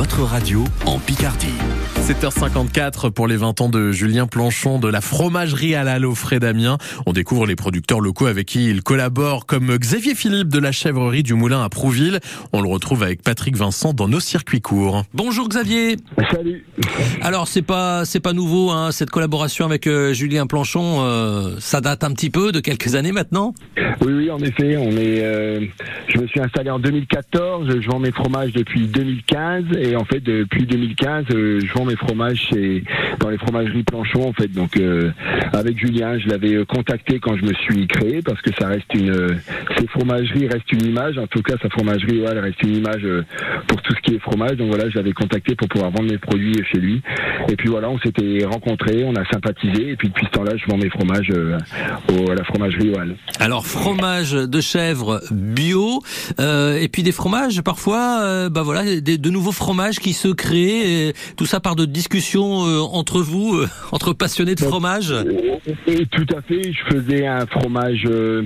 votre 0.00 0.22
radio 0.22 0.64
en 0.86 0.98
Picardie. 0.98 1.52
7h54 1.98 3.10
pour 3.10 3.26
les 3.28 3.36
20 3.36 3.60
ans 3.60 3.68
de 3.68 3.92
Julien 3.92 4.26
Planchon 4.26 4.78
de 4.78 4.88
la 4.88 5.02
fromagerie 5.02 5.74
à 5.74 5.84
la 5.84 6.00
frais 6.14 6.40
d'Amiens. 6.40 6.78
On 7.06 7.12
découvre 7.12 7.46
les 7.46 7.54
producteurs 7.54 8.00
locaux 8.00 8.26
avec 8.26 8.46
qui 8.46 8.70
il 8.70 8.82
collabore 8.82 9.44
comme 9.44 9.76
Xavier 9.76 10.14
Philippe 10.14 10.48
de 10.48 10.58
la 10.58 10.72
chèvrerie 10.72 11.22
du 11.22 11.34
Moulin 11.34 11.62
à 11.62 11.68
Prouville. 11.68 12.20
On 12.54 12.62
le 12.62 12.68
retrouve 12.68 13.02
avec 13.02 13.22
Patrick 13.22 13.56
Vincent 13.56 13.92
dans 13.92 14.08
nos 14.08 14.20
circuits 14.20 14.62
courts. 14.62 15.04
Bonjour 15.12 15.48
Xavier. 15.48 15.98
Salut. 16.32 16.64
Alors 17.20 17.46
c'est 17.46 17.62
pas 17.62 18.06
c'est 18.06 18.20
pas 18.20 18.32
nouveau 18.32 18.70
hein, 18.70 18.92
cette 18.92 19.10
collaboration 19.10 19.66
avec 19.66 19.86
euh, 19.86 20.14
Julien 20.14 20.46
Planchon, 20.46 21.04
euh, 21.04 21.56
ça 21.58 21.82
date 21.82 22.02
un 22.02 22.12
petit 22.12 22.30
peu 22.30 22.50
de 22.52 22.60
quelques 22.60 22.94
années 22.94 23.12
maintenant? 23.12 23.54
Oui 24.00 24.12
oui 24.12 24.30
en 24.30 24.38
effet, 24.38 24.78
on 24.78 24.90
est 24.92 25.22
euh, 25.22 25.60
je 26.08 26.18
me 26.18 26.26
suis 26.26 26.40
installé 26.40 26.70
en 26.70 26.78
2014, 26.78 27.68
je 27.80 27.88
vends 27.88 27.98
mes 27.98 28.12
fromages 28.12 28.52
depuis 28.52 28.86
2015 28.86 29.64
et 29.78 29.89
en 29.96 30.04
fait 30.04 30.20
depuis 30.20 30.66
2015 30.66 31.26
je 31.30 31.72
vends 31.74 31.84
mes 31.84 31.96
fromages 31.96 32.48
chez, 32.50 32.84
dans 33.18 33.30
les 33.30 33.38
fromageries 33.38 33.82
Planchon 33.82 34.28
en 34.28 34.32
fait. 34.32 34.48
Donc 34.48 34.76
euh, 34.76 35.10
avec 35.52 35.78
Julien, 35.78 36.18
je 36.18 36.28
l'avais 36.28 36.54
euh, 36.54 36.64
contacté 36.64 37.18
quand 37.18 37.36
je 37.36 37.44
me 37.44 37.52
suis 37.54 37.86
créé 37.86 38.22
parce 38.22 38.40
que 38.42 38.50
ça 38.58 38.68
reste 38.68 38.92
une, 38.94 39.10
euh, 39.10 39.34
ces 39.78 39.86
fromageries 39.88 40.48
restent 40.48 40.72
une 40.72 40.86
image. 40.86 41.18
En 41.18 41.26
tout 41.26 41.42
cas, 41.42 41.54
sa 41.62 41.68
fromagerie, 41.68 42.20
ouais, 42.20 42.38
reste 42.38 42.62
une 42.62 42.76
image 42.76 43.06
pour 43.68 43.80
tout 43.82 43.94
ce 43.94 44.00
qui 44.02 44.16
est 44.16 44.18
fromage. 44.18 44.56
Donc 44.56 44.68
voilà, 44.68 44.88
je 44.90 44.96
l'avais 44.96 45.12
contacté 45.12 45.54
pour 45.54 45.68
pouvoir 45.68 45.90
vendre 45.90 46.10
mes 46.10 46.18
produits 46.18 46.62
chez 46.70 46.78
lui. 46.78 47.02
Et 47.48 47.56
puis 47.56 47.68
voilà, 47.68 47.90
on 47.90 47.98
s'était 47.98 48.44
rencontrés, 48.44 49.04
on 49.04 49.14
a 49.14 49.24
sympathisé. 49.30 49.90
Et 49.90 49.96
puis 49.96 50.08
depuis 50.08 50.26
ce 50.26 50.30
temps-là, 50.32 50.52
je 50.56 50.64
vends 50.70 50.78
mes 50.78 50.90
fromages 50.90 51.30
à 51.30 52.34
la 52.34 52.44
fromagerie 52.44 52.90
Oal. 52.90 53.16
Alors 53.38 53.66
fromage 53.66 54.32
de 54.32 54.60
chèvre 54.60 55.20
bio 55.30 56.02
et 56.38 56.88
puis 56.88 57.02
des 57.02 57.12
fromages 57.12 57.62
parfois, 57.62 58.48
bah 58.50 58.62
voilà, 58.62 59.00
des, 59.00 59.18
de 59.18 59.30
nouveaux 59.30 59.52
fromages 59.52 59.69
qui 60.00 60.12
se 60.12 60.28
créent. 60.28 61.08
Et 61.08 61.12
tout 61.36 61.46
ça 61.46 61.60
par 61.60 61.76
de 61.76 61.84
discussions 61.84 62.64
euh, 62.64 62.80
entre 62.80 63.20
vous, 63.20 63.54
euh, 63.54 63.68
entre 63.92 64.12
passionnés 64.12 64.54
de 64.54 64.60
fromage 64.60 65.14
et 65.86 66.06
Tout 66.06 66.26
à 66.36 66.42
fait. 66.42 66.72
Je 66.72 66.94
faisais 66.94 67.26
un 67.26 67.46
fromage, 67.46 68.04
euh, 68.06 68.42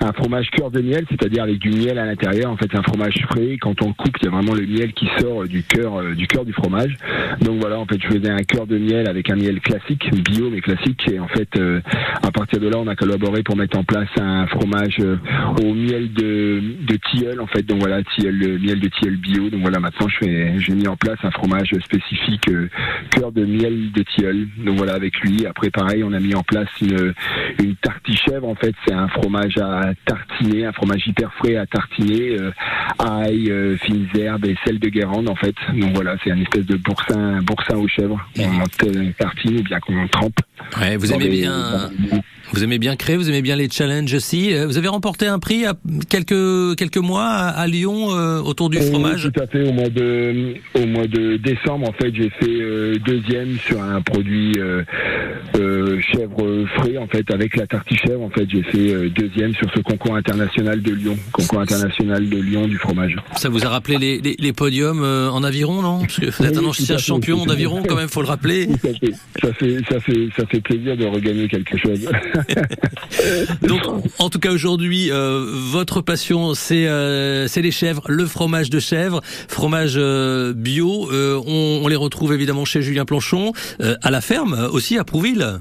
un 0.00 0.12
fromage 0.12 0.50
cœur 0.50 0.70
de 0.70 0.80
miel, 0.80 1.04
c'est-à-dire 1.10 1.42
avec 1.42 1.58
du 1.58 1.70
miel 1.70 1.98
à 1.98 2.06
l'intérieur. 2.06 2.50
En 2.50 2.56
fait, 2.56 2.74
un 2.74 2.82
fromage 2.82 3.14
frais. 3.30 3.58
Quand 3.60 3.82
on 3.82 3.88
le 3.88 3.94
coupe, 3.94 4.16
il 4.20 4.24
y 4.24 4.28
a 4.28 4.30
vraiment 4.30 4.54
le 4.54 4.66
miel 4.66 4.92
qui 4.94 5.06
sort 5.20 5.44
du 5.44 5.62
cœur, 5.62 6.02
du 6.14 6.26
cœur 6.26 6.44
du 6.44 6.52
fromage. 6.52 6.96
Donc 7.40 7.60
voilà, 7.60 7.78
en 7.78 7.86
fait, 7.86 8.00
je 8.00 8.08
faisais 8.08 8.30
un 8.30 8.42
cœur 8.42 8.66
de 8.66 8.78
miel 8.78 9.08
avec 9.08 9.30
un 9.30 9.36
miel 9.36 9.60
classique, 9.60 10.10
bio 10.10 10.48
mais 10.50 10.60
classique. 10.60 11.06
Et 11.12 11.18
en 11.18 11.28
fait, 11.28 11.50
partir 12.32 12.60
de 12.60 12.68
là, 12.68 12.78
on 12.78 12.86
a 12.86 12.96
collaboré 12.96 13.42
pour 13.42 13.56
mettre 13.56 13.78
en 13.78 13.84
place 13.84 14.08
un 14.18 14.46
fromage 14.46 14.98
au 15.62 15.74
miel 15.74 16.12
de, 16.12 16.62
de 16.86 16.98
tilleul, 17.10 17.40
en 17.40 17.46
fait. 17.46 17.62
Donc 17.62 17.80
voilà, 17.80 18.02
tilleul, 18.02 18.36
le 18.36 18.58
miel 18.58 18.80
de 18.80 18.88
tilleul 18.88 19.16
bio. 19.16 19.50
Donc 19.50 19.60
voilà, 19.60 19.78
maintenant, 19.78 20.08
je 20.08 20.16
fais, 20.16 20.58
j'ai 20.58 20.74
mis 20.74 20.88
en 20.88 20.96
place 20.96 21.18
un 21.22 21.30
fromage 21.30 21.74
spécifique 21.84 22.48
cœur 23.10 23.32
de 23.32 23.44
miel 23.44 23.92
de 23.92 24.02
tilleul. 24.02 24.48
Donc 24.58 24.76
voilà, 24.76 24.94
avec 24.94 25.18
lui. 25.20 25.46
Après, 25.46 25.70
pareil, 25.70 26.02
on 26.04 26.12
a 26.12 26.20
mis 26.20 26.34
en 26.34 26.42
place 26.42 26.68
une, 26.80 27.14
une 27.62 27.76
tartichèvre. 27.76 28.48
En 28.48 28.54
fait, 28.54 28.74
c'est 28.86 28.94
un 28.94 29.08
fromage 29.08 29.56
à 29.58 29.92
tartiner, 30.04 30.66
un 30.66 30.72
fromage 30.72 31.06
hyper 31.06 31.32
frais 31.34 31.56
à 31.56 31.66
tartiner, 31.66 32.38
euh, 32.38 32.50
ail, 32.98 33.50
euh, 33.50 33.76
fines 33.78 34.08
herbes 34.18 34.44
et 34.46 34.56
sel 34.64 34.78
de 34.78 34.88
Guérande, 34.88 35.28
en 35.28 35.36
fait. 35.36 35.54
Donc 35.74 35.94
voilà, 35.94 36.16
c'est 36.22 36.32
un 36.32 36.40
espèce 36.40 36.66
de 36.66 36.76
boursin, 36.76 37.40
boursin 37.42 37.76
aux 37.76 37.88
chèvres. 37.88 38.20
On 38.38 39.12
tartine 39.18 39.58
ou 39.58 39.62
bien 39.62 39.80
qu'on 39.80 40.06
trempe. 40.08 40.40
Ouais, 40.80 40.96
vous 40.96 41.12
aimez 41.12 41.28
bien. 41.28 41.90
Vous 42.52 42.62
aimez 42.62 42.78
bien 42.78 42.96
créer, 42.96 43.16
vous 43.16 43.30
aimez 43.30 43.40
bien 43.40 43.56
les 43.56 43.70
challenges 43.70 44.12
aussi. 44.12 44.54
Euh, 44.54 44.66
vous 44.66 44.76
avez 44.76 44.88
remporté 44.88 45.26
un 45.26 45.38
prix 45.38 45.64
à 45.64 45.72
quelques 46.10 46.76
quelques 46.76 46.98
mois 46.98 47.24
à, 47.24 47.66
Lyon 47.66 48.14
euh, 48.14 48.40
autour 48.40 48.68
du 48.68 48.78
fromage. 48.78 49.30
tout 49.32 49.40
à 49.40 49.46
fait. 49.46 49.66
Au 49.66 49.72
mois 49.72 49.88
de 49.88 50.54
au 50.74 50.86
mois 50.86 51.06
de 51.06 51.38
décembre, 51.38 51.88
en 51.88 51.92
fait, 51.92 52.14
j'ai 52.14 52.28
fait 52.28 52.60
euh, 52.60 52.96
deuxième 53.06 53.56
sur 53.58 53.82
un 53.82 54.02
produit 54.02 54.52
chèvre 56.12 56.66
frais, 56.76 56.96
en 56.98 57.06
fait, 57.06 57.30
avec 57.32 57.56
la 57.56 57.66
tartichèvre. 57.66 58.22
En 58.22 58.30
fait, 58.30 58.48
j'ai 58.48 58.62
fait 58.62 59.10
deuxième 59.10 59.54
sur 59.54 59.70
ce 59.74 59.80
concours 59.80 60.16
international 60.16 60.82
de 60.82 60.92
Lyon, 60.92 61.16
concours 61.32 61.60
international 61.60 62.28
de 62.28 62.38
Lyon 62.38 62.66
du 62.66 62.78
fromage. 62.78 63.16
Ça 63.36 63.48
vous 63.48 63.64
a 63.64 63.68
rappelé 63.68 63.98
les, 63.98 64.36
les, 64.38 64.52
podiums 64.52 65.02
en 65.02 65.42
aviron, 65.42 65.82
non? 65.82 66.00
Parce 66.00 66.18
que 66.18 66.26
vous 66.26 66.44
êtes 66.44 66.56
un 66.56 66.64
ancien 66.64 66.98
champion 66.98 67.46
d'aviron, 67.46 67.82
quand 67.86 67.96
même, 67.96 68.08
faut 68.08 68.22
le 68.22 68.28
rappeler. 68.28 68.68
Ça 69.42 69.52
fait, 69.54 69.78
ça 69.88 69.98
fait 70.00 70.28
ça 70.36 70.46
fait 70.46 70.60
plaisir 70.60 70.96
de 70.96 71.04
regagner 71.06 71.48
quelque 71.48 71.76
chose. 71.76 72.00
Donc, 73.62 73.80
en 74.18 74.30
tout 74.30 74.38
cas 74.38 74.50
aujourd'hui, 74.50 75.10
euh, 75.10 75.44
votre 75.70 76.00
passion, 76.00 76.54
c'est 76.54 76.86
euh, 76.86 77.48
c'est 77.48 77.62
les 77.62 77.70
chèvres, 77.70 78.04
le 78.08 78.26
fromage 78.26 78.70
de 78.70 78.80
chèvre, 78.80 79.20
fromage 79.48 79.94
euh, 79.96 80.52
bio. 80.52 81.08
On, 81.12 81.80
on, 81.82 81.88
les 81.88 81.96
retrouve 81.96 82.32
évidemment 82.32 82.64
chez 82.64 82.82
Julien 82.82 83.04
Planchon, 83.04 83.52
à 83.80 84.10
la 84.10 84.20
ferme 84.20 84.68
aussi 84.72 84.98
à 84.98 85.04
Prouville. 85.04 85.60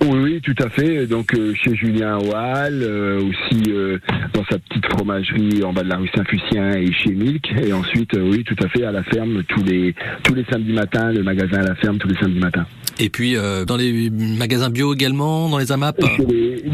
Oui, 0.00 0.18
oui, 0.22 0.40
tout 0.40 0.54
à 0.62 0.68
fait. 0.70 1.06
Donc 1.06 1.34
euh, 1.34 1.52
chez 1.54 1.74
Julien 1.74 2.18
Wall, 2.18 2.82
euh, 2.82 3.20
aussi 3.20 3.62
euh, 3.68 3.98
dans 4.32 4.44
sa 4.48 4.58
petite 4.58 4.86
fromagerie 4.86 5.62
en 5.64 5.72
bas 5.72 5.82
de 5.82 5.88
la 5.88 5.96
rue 5.96 6.08
Saint-Fucien 6.14 6.72
et 6.72 6.92
chez 6.92 7.10
Milk. 7.10 7.52
Et 7.64 7.72
ensuite, 7.72 8.12
oui, 8.14 8.44
tout 8.44 8.56
à 8.62 8.68
fait, 8.68 8.84
à 8.84 8.92
la 8.92 9.02
ferme 9.02 9.42
tous 9.44 9.62
les 9.64 9.94
tous 10.22 10.34
les 10.34 10.44
samedis 10.50 10.72
matins, 10.72 11.10
le 11.10 11.22
magasin 11.22 11.58
à 11.58 11.64
la 11.64 11.74
ferme 11.74 11.98
tous 11.98 12.08
les 12.08 12.16
samedis 12.16 12.38
matins. 12.38 12.66
Et 13.00 13.10
puis 13.10 13.36
dans 13.66 13.76
les 13.76 14.10
magasins 14.10 14.70
bio 14.70 14.92
également, 14.92 15.48
dans 15.48 15.58
les 15.58 15.70
AMAP 15.70 16.00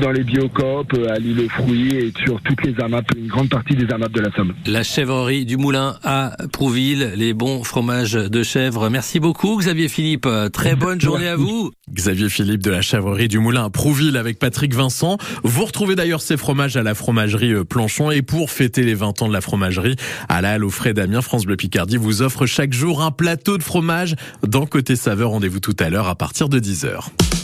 Dans 0.00 0.10
les 0.10 0.24
biocopes, 0.24 0.96
à 1.10 1.18
l'île 1.18 1.40
aux 1.40 1.48
fruits 1.50 1.94
et 1.96 2.12
sur 2.24 2.40
toutes 2.40 2.64
les 2.64 2.74
AMAP, 2.82 3.04
une 3.14 3.26
grande 3.26 3.50
partie 3.50 3.74
des 3.74 3.92
AMAP 3.92 4.10
de 4.10 4.20
la 4.22 4.32
Somme. 4.32 4.54
La 4.64 4.82
chèvrerie 4.82 5.44
du 5.44 5.58
Moulin 5.58 5.96
à 6.02 6.34
Prouville, 6.50 7.12
les 7.14 7.34
bons 7.34 7.62
fromages 7.62 8.14
de 8.14 8.42
chèvre. 8.42 8.88
Merci 8.88 9.20
beaucoup 9.20 9.58
Xavier 9.58 9.88
Philippe. 9.88 10.26
Très 10.54 10.76
bonne 10.76 10.98
journée 11.02 11.28
à 11.28 11.36
vous. 11.36 11.72
Xavier 11.92 12.30
Philippe 12.30 12.62
de 12.62 12.70
la 12.70 12.80
chèvrerie 12.80 13.13
du 13.14 13.38
Moulin 13.38 13.64
à 13.64 13.70
Prouville 13.70 14.16
avec 14.16 14.38
Patrick 14.38 14.74
Vincent. 14.74 15.18
Vous 15.44 15.64
retrouvez 15.64 15.94
d'ailleurs 15.94 16.20
ces 16.20 16.36
fromages 16.36 16.76
à 16.76 16.82
la 16.82 16.94
fromagerie 16.94 17.52
euh, 17.52 17.64
Planchon 17.64 18.10
et 18.10 18.22
pour 18.22 18.50
fêter 18.50 18.82
les 18.82 18.94
20 18.94 19.22
ans 19.22 19.28
de 19.28 19.32
la 19.32 19.40
fromagerie 19.40 19.96
à 20.28 20.40
la 20.40 20.52
Halle 20.52 20.64
aux 20.64 20.70
Frais 20.70 20.94
France 21.22 21.46
Bleu 21.46 21.56
Picardie 21.56 21.96
vous 21.96 22.22
offre 22.22 22.44
chaque 22.44 22.72
jour 22.72 23.02
un 23.02 23.12
plateau 23.12 23.56
de 23.56 23.62
fromage 23.62 24.16
dans 24.46 24.66
Côté 24.66 24.96
Saveur. 24.96 25.30
Rendez-vous 25.30 25.60
tout 25.60 25.76
à 25.78 25.90
l'heure 25.90 26.08
à 26.08 26.16
partir 26.16 26.48
de 26.48 26.58
10h. 26.58 27.43